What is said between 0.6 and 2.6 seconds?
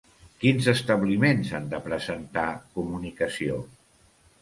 establiments han de presentar